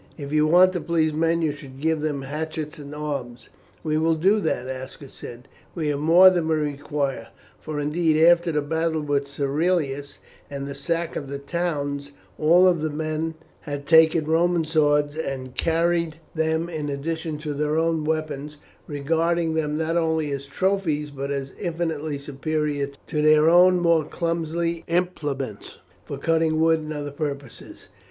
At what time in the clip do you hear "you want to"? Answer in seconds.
0.33-0.81